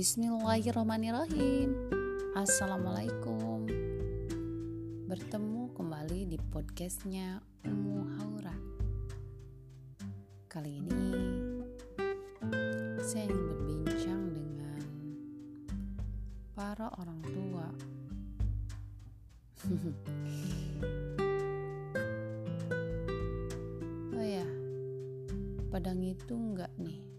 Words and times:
Bismillahirrahmanirrahim. 0.00 1.76
Assalamualaikum. 2.32 3.68
Bertemu 5.04 5.76
kembali 5.76 6.24
di 6.24 6.40
podcastnya 6.40 7.44
Umu 7.68 8.08
Haura. 8.16 8.56
Kali 10.48 10.80
ini 10.80 11.04
Saya 13.04 13.28
ingin 13.28 13.44
berbincang 13.44 14.22
dengan 14.32 14.80
Para 16.56 16.88
orang 16.96 17.20
tua. 17.20 17.68
Oh 24.16 24.24
ya 24.24 24.48
Padang 25.68 26.00
itu 26.00 26.32
enggak 26.32 26.72
nih 26.80 27.09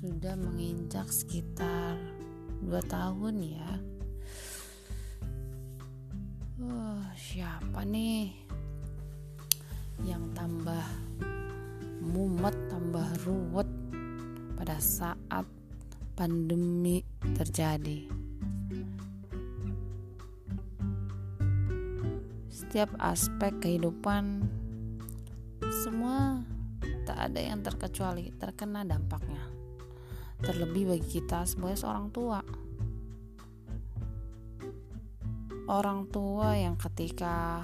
sudah 0.00 0.32
menginjak 0.32 1.12
sekitar 1.12 2.00
2 2.64 2.72
tahun 2.88 3.34
ya. 3.44 3.72
Uh, 6.56 7.04
siapa 7.12 7.84
nih 7.84 8.32
yang 10.00 10.24
tambah 10.32 10.80
mumet, 12.00 12.56
tambah 12.72 13.04
ruwet 13.28 13.68
pada 14.56 14.80
saat 14.80 15.44
pandemi 16.16 17.04
terjadi? 17.36 18.08
Setiap 22.48 22.88
aspek 23.04 23.52
kehidupan 23.60 24.48
semua 25.84 26.40
tak 27.04 27.20
ada 27.20 27.40
yang 27.52 27.60
terkecuali 27.60 28.32
terkena 28.40 28.80
dampaknya. 28.88 29.59
Terlebih 30.40 30.96
bagi 30.96 31.20
kita 31.20 31.44
sebagai 31.44 31.76
seorang 31.76 32.08
tua. 32.08 32.40
Orang 35.70 36.10
tua 36.10 36.56
yang 36.56 36.74
ketika 36.74 37.62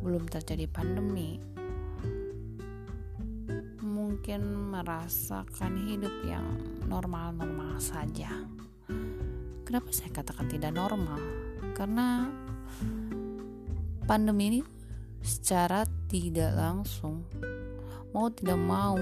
belum 0.00 0.26
terjadi 0.26 0.66
pandemi 0.66 1.38
mungkin 3.84 4.72
merasakan 4.74 5.86
hidup 5.86 6.12
yang 6.26 6.44
normal-normal 6.88 7.78
saja. 7.78 8.32
Kenapa 9.62 9.94
saya 9.94 10.10
katakan 10.10 10.50
tidak 10.50 10.74
normal? 10.74 11.20
Karena 11.78 12.26
pandemi 14.10 14.50
ini 14.50 14.60
secara 15.22 15.86
tidak 16.10 16.56
langsung 16.58 17.22
mau 18.10 18.26
tidak 18.34 18.58
mau 18.58 18.98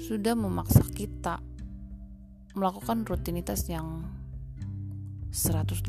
sudah 0.00 0.32
memaksa 0.32 0.80
kita 0.96 1.44
melakukan 2.56 3.04
rutinitas 3.04 3.68
yang 3.68 4.00
180 5.28 5.84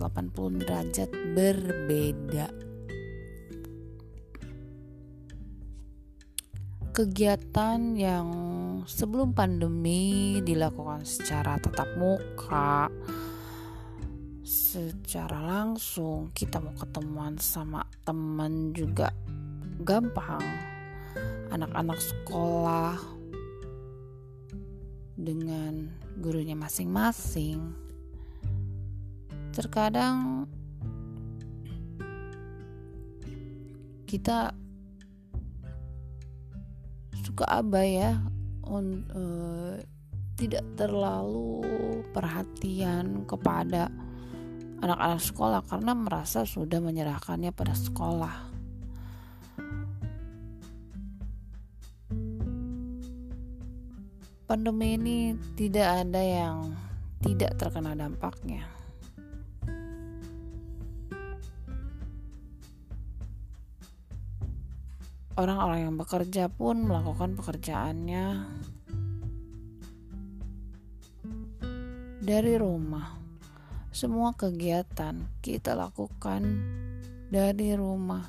derajat 0.59 1.09
berbeda. 1.31 2.47
Kegiatan 6.91 7.95
yang 7.95 8.27
sebelum 8.83 9.31
pandemi 9.31 10.43
dilakukan 10.43 11.07
secara 11.07 11.55
tatap 11.55 11.95
muka, 11.95 12.91
secara 14.43 15.39
langsung, 15.39 16.35
kita 16.35 16.59
mau 16.59 16.75
ketemuan 16.75 17.39
sama 17.39 17.87
teman 18.03 18.75
juga 18.75 19.15
gampang 19.81 20.43
anak-anak 21.49 21.97
sekolah 21.97 23.20
dengan 25.21 25.87
gurunya 26.19 26.57
masing-masing. 26.57 27.71
Terkadang 29.55 30.45
kita 34.09 34.51
suka 37.23 37.47
abai 37.47 37.95
ya 37.95 38.19
un, 38.67 39.07
uh, 39.15 39.79
tidak 40.35 40.67
terlalu 40.75 41.63
perhatian 42.11 43.23
kepada 43.23 43.87
anak-anak 44.83 45.21
sekolah 45.23 45.61
karena 45.63 45.95
merasa 45.95 46.43
sudah 46.43 46.83
menyerahkannya 46.83 47.55
pada 47.55 47.71
sekolah. 47.71 48.50
Pandemi 54.51 54.99
ini 54.99 55.31
tidak 55.55 56.03
ada 56.03 56.19
yang 56.19 56.75
tidak 57.23 57.55
terkena 57.55 57.95
dampaknya. 57.95 58.67
Orang-orang 65.39 65.87
yang 65.87 65.95
bekerja 65.95 66.51
pun 66.51 66.83
melakukan 66.83 67.39
pekerjaannya 67.39 68.43
dari 72.19 72.53
rumah. 72.59 73.15
Semua 73.95 74.35
kegiatan 74.35 75.31
kita 75.39 75.79
lakukan 75.79 76.43
dari 77.31 77.71
rumah. 77.71 78.27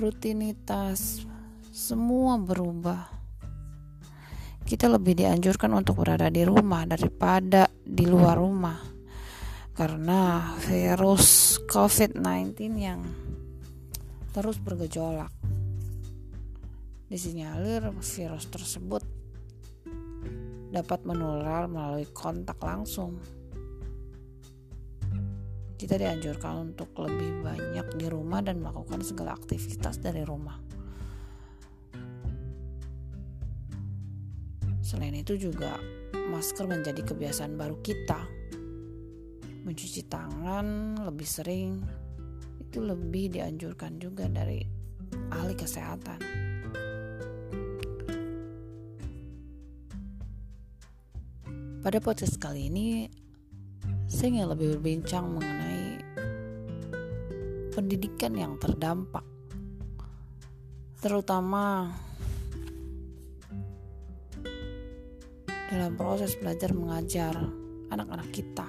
Rutinitas 0.00 1.20
semua 1.68 2.40
berubah 2.40 3.21
kita 4.62 4.86
lebih 4.86 5.18
dianjurkan 5.18 5.70
untuk 5.74 6.02
berada 6.02 6.30
di 6.30 6.46
rumah 6.46 6.86
daripada 6.86 7.66
di 7.82 8.06
luar 8.06 8.38
rumah 8.38 8.78
karena 9.72 10.52
virus 10.62 11.56
COVID-19 11.66 12.52
yang 12.76 13.00
terus 14.32 14.56
bergejolak. 14.60 15.32
Disinyalir 17.08 17.92
virus 17.92 18.48
tersebut 18.48 19.04
dapat 20.72 21.04
menular 21.04 21.68
melalui 21.68 22.08
kontak 22.08 22.56
langsung. 22.64 23.20
Kita 25.76 25.98
dianjurkan 26.00 26.72
untuk 26.72 26.96
lebih 27.04 27.44
banyak 27.44 27.86
di 28.00 28.06
rumah 28.08 28.40
dan 28.40 28.64
melakukan 28.64 29.04
segala 29.04 29.36
aktivitas 29.36 30.00
dari 30.00 30.24
rumah. 30.24 30.71
Selain 34.92 35.16
itu 35.16 35.40
juga 35.40 35.80
masker 36.12 36.68
menjadi 36.68 37.00
kebiasaan 37.00 37.56
baru 37.56 37.80
kita. 37.80 38.28
Mencuci 39.64 40.04
tangan 40.04 41.00
lebih 41.08 41.24
sering 41.24 41.80
itu 42.60 42.84
lebih 42.84 43.32
dianjurkan 43.32 43.96
juga 43.96 44.28
dari 44.28 44.60
ahli 45.32 45.56
kesehatan. 45.56 46.20
Pada 51.80 51.96
podcast 52.04 52.36
kali 52.36 52.68
ini 52.68 53.08
saya 54.12 54.28
ingin 54.28 54.52
lebih 54.52 54.76
berbincang 54.76 55.24
mengenai 55.24 56.04
pendidikan 57.72 58.36
yang 58.36 58.60
terdampak 58.60 59.24
terutama 61.00 61.96
dalam 65.72 65.96
proses 65.96 66.36
belajar 66.36 66.76
mengajar 66.76 67.32
anak-anak 67.88 68.28
kita. 68.28 68.68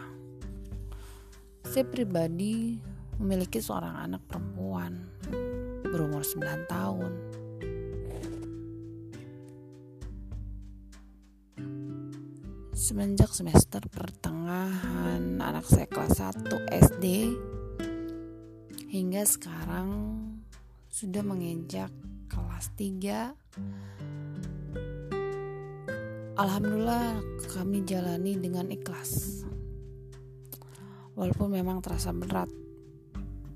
Saya 1.68 1.83
pribadi 1.83 2.80
memiliki 3.19 3.60
seorang 3.60 4.07
anak 4.07 4.24
perempuan 4.24 5.04
berumur 5.83 6.24
9 6.24 6.63
tahun. 6.72 7.12
Semenjak 12.72 13.36
semester 13.36 13.83
pertengahan 13.92 15.44
anak 15.44 15.68
saya 15.68 15.92
kelas 15.92 16.24
1 16.24 16.48
SD 16.72 17.06
hingga 18.88 19.27
sekarang 19.27 19.92
sudah 20.88 21.24
menginjak 21.25 21.92
kelas 22.31 22.72
3 22.80 24.23
Alhamdulillah 26.33 27.21
kami 27.53 27.85
jalani 27.85 28.33
dengan 28.41 28.65
ikhlas. 28.74 29.45
Walaupun 31.13 31.62
memang 31.62 31.77
terasa 31.77 32.09
berat, 32.09 32.50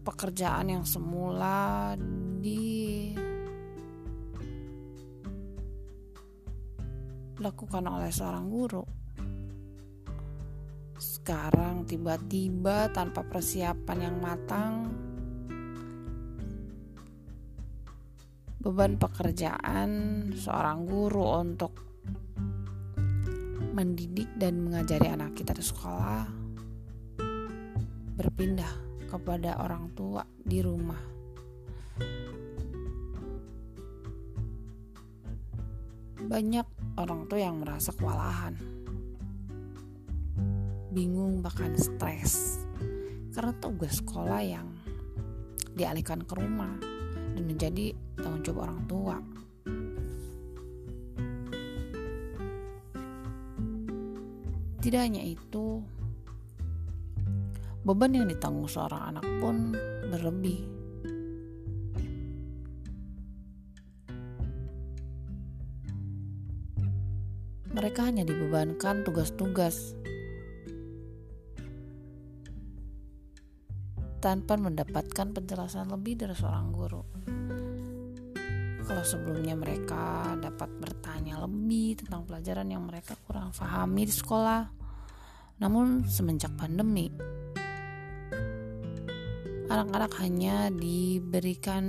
pekerjaan 0.06 0.70
yang 0.70 0.86
semula 0.86 1.98
di 2.38 3.10
dilakukan 7.34 7.82
oleh 7.82 8.14
seorang 8.14 8.46
guru. 8.46 8.86
Sekarang 11.02 11.82
tiba-tiba 11.90 12.94
tanpa 12.94 13.26
persiapan 13.26 13.98
yang 14.06 14.22
matang 14.22 14.74
beban 18.62 19.02
pekerjaan 19.02 19.90
seorang 20.38 20.86
guru 20.86 21.42
untuk 21.42 21.87
mendidik 23.78 24.26
dan 24.42 24.58
mengajari 24.58 25.06
anak 25.14 25.38
kita 25.38 25.54
di 25.54 25.62
sekolah 25.62 26.26
berpindah 28.18 28.74
kepada 29.06 29.62
orang 29.62 29.94
tua 29.94 30.26
di 30.34 30.66
rumah. 30.66 30.98
Banyak 36.18 36.98
orang 36.98 37.30
tua 37.30 37.38
yang 37.38 37.62
merasa 37.62 37.94
kewalahan, 37.94 38.58
bingung, 40.90 41.46
bahkan 41.46 41.78
stres 41.78 42.66
karena 43.38 43.54
tugas 43.62 44.02
sekolah 44.02 44.42
yang 44.42 44.66
dialihkan 45.78 46.26
ke 46.26 46.34
rumah 46.34 46.74
dan 47.38 47.46
menjadi 47.46 47.94
tanggung 48.18 48.42
jawab 48.42 48.74
orang 48.74 48.82
tua. 48.90 49.16
Tidak 54.88 55.04
hanya 55.04 55.20
itu, 55.20 55.84
beban 57.84 58.08
yang 58.16 58.32
ditanggung 58.32 58.72
seorang 58.72 59.12
anak 59.12 59.28
pun 59.44 59.76
berlebih. 60.08 60.64
Mereka 67.76 68.00
hanya 68.00 68.24
dibebankan 68.24 69.04
tugas-tugas 69.04 69.92
tanpa 74.24 74.56
mendapatkan 74.56 75.36
penjelasan 75.36 75.92
lebih 75.92 76.16
dari 76.16 76.32
seorang 76.32 76.72
guru. 76.72 77.04
Kalau 78.88 79.04
sebelumnya 79.04 79.52
mereka 79.60 80.32
dapat 80.40 80.72
bertanya 80.80 81.44
lebih 81.44 82.00
tentang 82.00 82.24
pelajaran 82.24 82.72
yang 82.72 82.88
mereka 82.88 83.20
kurang 83.28 83.52
pahami 83.52 84.08
di 84.08 84.16
sekolah, 84.16 84.77
namun 85.58 86.06
semenjak 86.06 86.54
pandemi, 86.54 87.10
anak-anak 89.68 90.14
hanya 90.22 90.70
diberikan 90.70 91.86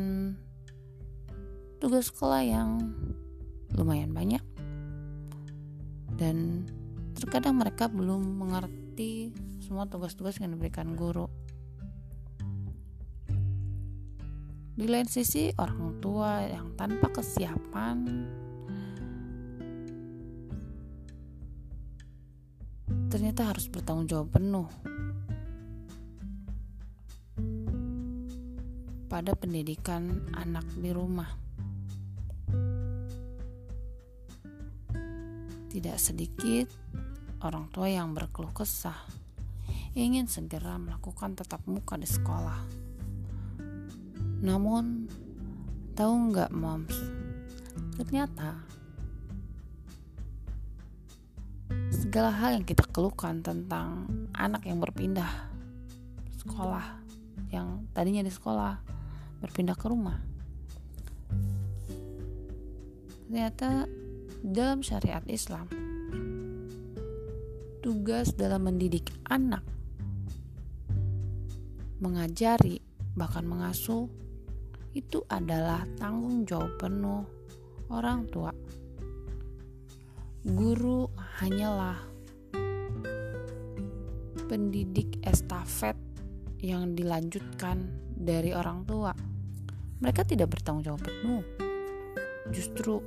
tugas 1.79 2.09
sekolah 2.11 2.43
yang 2.43 2.91
lumayan 3.77 4.11
banyak 4.11 4.43
dan 6.19 6.67
terkadang 7.15 7.61
mereka 7.61 7.87
belum 7.87 8.25
mengerti 8.41 9.31
semua 9.63 9.87
tugas-tugas 9.87 10.41
yang 10.41 10.57
diberikan 10.57 10.97
guru. 10.97 11.29
Di 14.79 14.87
lain 14.87 15.11
sisi, 15.11 15.51
orang 15.59 15.99
tua 15.99 16.47
yang 16.47 16.73
tanpa 16.79 17.11
kesiapan 17.11 18.07
ternyata 23.09 23.51
harus 23.53 23.67
bertanggung 23.73 24.07
jawab 24.09 24.29
penuh 24.37 24.69
pada 29.09 29.33
pendidikan 29.35 30.29
anak 30.37 30.65
di 30.77 30.93
rumah. 30.93 31.29
Tidak 35.69 35.99
sedikit 36.01 36.69
orang 37.45 37.69
tua 37.73 37.89
yang 37.89 38.13
berkeluh 38.13 38.53
kesah 38.53 38.97
ingin 39.97 40.29
segera 40.31 40.77
melakukan 40.77 41.35
tetap 41.35 41.65
muka 41.67 41.99
di 41.99 42.09
sekolah 42.09 42.89
namun, 44.39 45.11
tahu 45.99 46.31
nggak 46.31 46.55
moms? 46.55 46.95
Ternyata 47.99 48.55
segala 52.09 52.33
hal 52.33 52.57
yang 52.57 52.65
kita 52.65 52.89
keluhkan 52.89 53.45
tentang 53.45 54.09
anak 54.33 54.65
yang 54.65 54.81
berpindah 54.81 55.29
sekolah 56.41 57.05
yang 57.53 57.85
tadinya 57.93 58.25
di 58.25 58.33
sekolah 58.33 58.81
berpindah 59.45 59.77
ke 59.77 59.87
rumah 59.93 60.17
ternyata 63.29 63.85
dalam 64.41 64.81
syariat 64.81 65.21
Islam 65.29 65.69
tugas 67.85 68.33
dalam 68.33 68.65
mendidik 68.65 69.13
anak 69.29 69.61
mengajari 72.01 72.81
bahkan 73.21 73.45
mengasuh 73.45 74.09
itu 74.97 75.21
adalah 75.29 75.85
tanggung 76.01 76.49
jawab 76.49 76.73
penuh 76.81 77.29
orang 77.93 78.25
tua. 78.33 78.49
Guru 80.47 81.11
hanyalah 81.43 81.99
pendidik 84.47 85.19
estafet 85.27 85.99
yang 86.63 86.95
dilanjutkan 86.95 87.91
dari 88.15 88.55
orang 88.55 88.87
tua. 88.87 89.11
Mereka 89.99 90.23
tidak 90.23 90.55
bertanggung 90.55 90.87
jawab 90.87 91.03
penuh. 91.03 91.43
Justru 92.55 93.03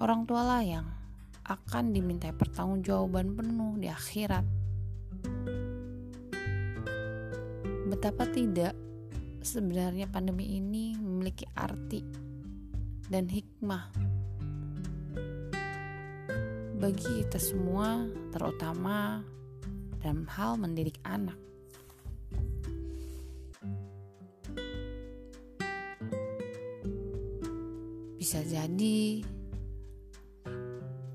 orang 0.00 0.24
tua 0.24 0.40
lah 0.40 0.64
yang 0.64 0.88
akan 1.44 1.92
diminta 1.92 2.32
pertanggungjawaban 2.32 3.36
penuh 3.36 3.76
di 3.76 3.92
akhirat. 3.92 4.44
Betapa 7.92 8.24
tidak 8.32 8.72
sebenarnya 9.44 10.08
pandemi 10.08 10.56
ini 10.56 10.96
memiliki 10.96 11.44
arti 11.52 12.00
dan 13.12 13.28
hikmah 13.28 14.13
bagi 16.84 17.24
kita 17.24 17.40
semua, 17.40 18.04
terutama 18.28 19.24
dalam 20.04 20.28
hal 20.28 20.60
mendidik 20.60 21.00
anak. 21.00 21.40
Bisa 28.20 28.44
jadi 28.44 29.24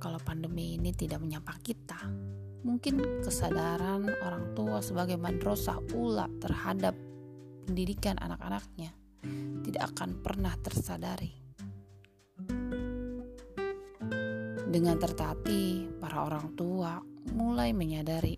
kalau 0.02 0.18
pandemi 0.26 0.74
ini 0.74 0.90
tidak 0.90 1.22
menyapa 1.22 1.54
kita, 1.62 2.02
mungkin 2.66 3.22
kesadaran 3.22 4.10
orang 4.26 4.58
tua 4.58 4.82
sebagai 4.82 5.22
madrasah 5.22 5.78
ula 5.94 6.26
terhadap 6.42 6.98
pendidikan 7.70 8.18
anak-anaknya 8.18 8.90
tidak 9.62 9.94
akan 9.94 10.18
pernah 10.18 10.58
tersadari. 10.66 11.39
Dengan 14.70 15.02
tertati, 15.02 15.90
para 15.98 16.30
orang 16.30 16.54
tua 16.54 17.02
mulai 17.34 17.74
menyadari, 17.74 18.38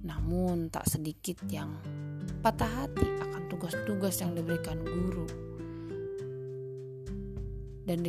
namun 0.00 0.72
tak 0.72 0.88
sedikit 0.88 1.44
yang 1.52 1.76
patah 2.40 2.88
hati 2.88 3.04
akan 3.04 3.52
tugas-tugas 3.52 4.16
yang 4.24 4.32
diberikan 4.32 4.80
guru 4.80 5.28
dan 7.84 8.00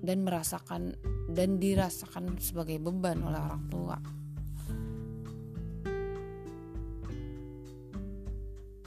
dan 0.00 0.18
merasakan 0.24 0.96
dan 1.28 1.60
dirasakan 1.60 2.40
sebagai 2.40 2.80
beban 2.80 3.20
oleh 3.20 3.40
orang 3.40 3.64
tua. 3.68 3.96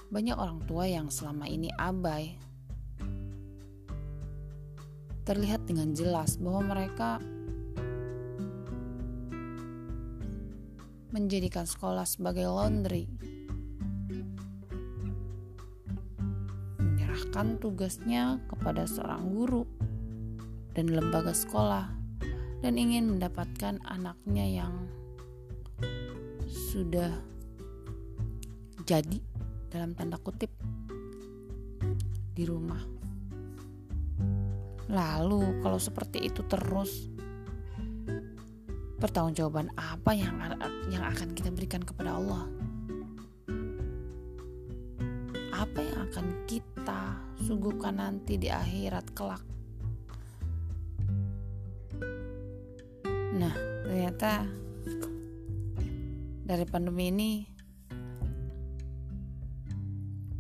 banyak 0.10 0.34
orang 0.34 0.60
tua 0.66 0.90
yang 0.90 1.08
selama 1.14 1.46
ini 1.46 1.70
abai. 1.78 2.49
Terlihat 5.30 5.70
dengan 5.70 5.94
jelas 5.94 6.42
bahwa 6.42 6.74
mereka 6.74 7.22
menjadikan 11.14 11.70
sekolah 11.70 12.02
sebagai 12.02 12.50
laundry. 12.50 13.06
Menyerahkan 16.82 17.62
tugasnya 17.62 18.42
kepada 18.50 18.90
seorang 18.90 19.30
guru 19.30 19.70
dan 20.74 20.90
lembaga 20.90 21.38
sekolah 21.38 21.94
dan 22.66 22.74
ingin 22.82 23.14
mendapatkan 23.14 23.78
anaknya 23.86 24.66
yang 24.66 24.74
sudah 26.50 27.14
jadi 28.82 29.22
dalam 29.70 29.94
tanda 29.94 30.18
kutip 30.18 30.50
di 32.34 32.50
rumah. 32.50 32.99
Lalu 34.90 35.62
kalau 35.62 35.78
seperti 35.78 36.26
itu 36.26 36.42
terus 36.50 37.06
pertanggungjawaban 38.98 39.70
apa 39.78 40.12
yang 40.18 40.34
yang 40.90 41.06
akan 41.06 41.38
kita 41.38 41.54
berikan 41.54 41.86
kepada 41.86 42.18
Allah? 42.18 42.50
Apa 45.54 45.80
yang 45.86 46.00
akan 46.10 46.26
kita 46.50 47.22
suguhkan 47.46 48.02
nanti 48.02 48.42
di 48.42 48.50
akhirat 48.50 49.14
kelak? 49.14 49.44
Nah, 53.38 53.54
ternyata 53.86 54.42
dari 56.50 56.66
pandemi 56.66 57.14
ini 57.14 57.32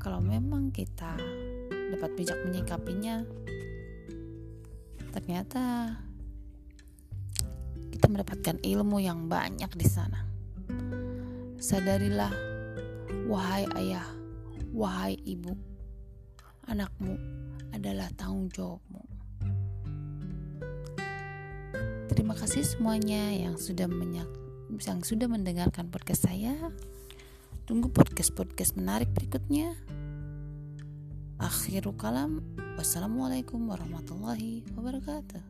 kalau 0.01 0.17
memang 0.25 0.73
kita 0.73 1.13
dapat 1.93 2.17
bijak 2.17 2.39
menyikapinya 2.49 3.21
ternyata 5.09 5.97
kita 7.89 8.05
mendapatkan 8.07 8.61
ilmu 8.61 9.01
yang 9.01 9.27
banyak 9.27 9.69
di 9.75 9.87
sana. 9.89 10.23
Sadarilah 11.59 12.31
wahai 13.27 13.67
ayah 13.77 14.07
wahai 14.71 15.17
ibu 15.25 15.53
anakmu 16.69 17.17
adalah 17.73 18.07
tanggung 18.13 18.47
jawabmu. 18.53 19.03
Terima 22.09 22.33
kasih 22.37 22.61
semuanya 22.61 23.33
yang 23.33 23.57
sudah 23.57 23.89
menyak 23.89 24.29
yang 24.79 25.01
sudah 25.01 25.25
mendengarkan 25.25 25.89
podcast 25.89 26.29
saya. 26.29 26.53
Tunggu 27.65 27.89
podcast-podcast 27.93 28.77
menarik 28.77 29.13
berikutnya 29.13 29.77
Akhirul 31.49 31.97
kalam. 31.97 32.45
Wassalamualaikum 32.77 33.73
warahmatullahi 33.73 34.61
wabarakatuh. 34.77 35.48